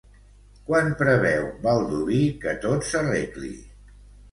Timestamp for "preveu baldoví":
1.01-2.23